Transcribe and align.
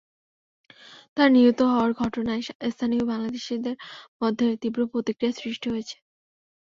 তাঁর 1.17 1.29
নিহত 1.35 1.59
হওয়ার 1.71 1.91
ঘটনায় 2.01 2.43
স্থানীয় 2.69 3.03
বাংলাদেশিদের 3.11 3.75
মধ্যে 4.21 4.47
তীব্র 4.61 4.79
প্রতিক্রিয়া 4.91 5.33
সৃষ্টি 5.39 5.67
হয়েছে। 5.73 5.95